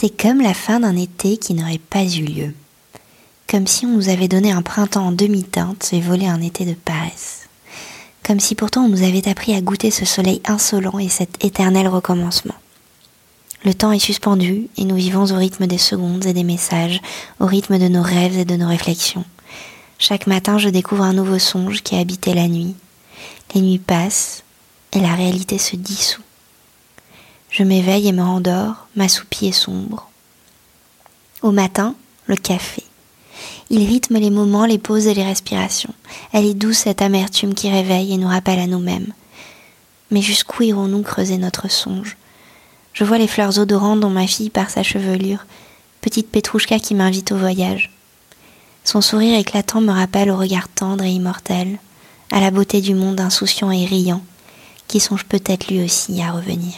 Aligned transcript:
C'est 0.00 0.16
comme 0.16 0.40
la 0.40 0.54
fin 0.54 0.78
d'un 0.78 0.94
été 0.94 1.38
qui 1.38 1.54
n'aurait 1.54 1.80
pas 1.90 2.04
eu 2.04 2.22
lieu. 2.22 2.54
Comme 3.48 3.66
si 3.66 3.84
on 3.84 3.88
nous 3.88 4.08
avait 4.08 4.28
donné 4.28 4.52
un 4.52 4.62
printemps 4.62 5.08
en 5.08 5.10
demi-teinte 5.10 5.88
et 5.92 6.00
volé 6.00 6.28
un 6.28 6.40
été 6.40 6.64
de 6.64 6.74
paresse. 6.74 7.48
Comme 8.22 8.38
si 8.38 8.54
pourtant 8.54 8.82
on 8.82 8.88
nous 8.88 9.02
avait 9.02 9.28
appris 9.28 9.56
à 9.56 9.60
goûter 9.60 9.90
ce 9.90 10.04
soleil 10.04 10.40
insolent 10.46 11.00
et 11.00 11.08
cet 11.08 11.44
éternel 11.44 11.88
recommencement. 11.88 12.54
Le 13.64 13.74
temps 13.74 13.90
est 13.90 13.98
suspendu 13.98 14.68
et 14.76 14.84
nous 14.84 14.94
vivons 14.94 15.32
au 15.32 15.36
rythme 15.36 15.66
des 15.66 15.78
secondes 15.78 16.26
et 16.26 16.32
des 16.32 16.44
messages, 16.44 17.00
au 17.40 17.46
rythme 17.46 17.80
de 17.80 17.88
nos 17.88 18.02
rêves 18.02 18.38
et 18.38 18.44
de 18.44 18.54
nos 18.54 18.68
réflexions. 18.68 19.24
Chaque 19.98 20.28
matin, 20.28 20.58
je 20.58 20.68
découvre 20.68 21.02
un 21.02 21.12
nouveau 21.12 21.40
songe 21.40 21.82
qui 21.82 21.96
a 21.96 21.98
habité 21.98 22.34
la 22.34 22.46
nuit. 22.46 22.76
Les 23.52 23.62
nuits 23.62 23.80
passent 23.80 24.44
et 24.92 25.00
la 25.00 25.16
réalité 25.16 25.58
se 25.58 25.74
dissout. 25.74 26.22
Je 27.58 27.64
m'éveille 27.64 28.06
et 28.06 28.12
me 28.12 28.22
rendors, 28.22 28.86
m'assoupis 28.94 29.48
et 29.48 29.52
sombre. 29.52 30.08
Au 31.42 31.50
matin, 31.50 31.96
le 32.28 32.36
café. 32.36 32.84
Il 33.68 33.84
rythme 33.84 34.16
les 34.18 34.30
moments, 34.30 34.64
les 34.64 34.78
pauses 34.78 35.08
et 35.08 35.14
les 35.14 35.24
respirations. 35.24 35.92
Elle 36.32 36.44
est 36.44 36.54
douce 36.54 36.76
cette 36.76 37.02
amertume 37.02 37.54
qui 37.54 37.68
réveille 37.68 38.14
et 38.14 38.16
nous 38.16 38.28
rappelle 38.28 38.60
à 38.60 38.68
nous-mêmes. 38.68 39.12
Mais 40.12 40.22
jusqu'où 40.22 40.62
irons-nous 40.62 41.02
creuser 41.02 41.36
notre 41.36 41.68
songe? 41.68 42.16
Je 42.92 43.02
vois 43.02 43.18
les 43.18 43.26
fleurs 43.26 43.58
odorantes 43.58 43.98
dont 43.98 44.08
ma 44.08 44.28
fille 44.28 44.50
par 44.50 44.70
sa 44.70 44.84
chevelure, 44.84 45.44
petite 46.00 46.30
Petrouchka 46.30 46.78
qui 46.78 46.94
m'invite 46.94 47.32
au 47.32 47.36
voyage. 47.38 47.90
Son 48.84 49.00
sourire 49.00 49.36
éclatant 49.36 49.80
me 49.80 49.90
rappelle 49.90 50.30
au 50.30 50.36
regard 50.36 50.68
tendre 50.68 51.02
et 51.02 51.10
immortel, 51.10 51.80
à 52.30 52.38
la 52.38 52.52
beauté 52.52 52.80
du 52.80 52.94
monde 52.94 53.20
insouciant 53.20 53.72
et 53.72 53.84
riant, 53.84 54.22
qui 54.86 55.00
songe 55.00 55.24
peut-être 55.24 55.66
lui 55.66 55.82
aussi 55.82 56.22
à 56.22 56.30
revenir. 56.30 56.74